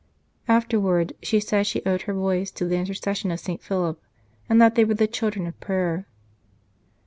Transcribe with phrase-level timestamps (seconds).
[0.47, 3.61] Afterwards she said that she owed her boys to the intercession of St.
[3.61, 4.01] Philip,
[4.49, 6.07] and that they were the children of prayer.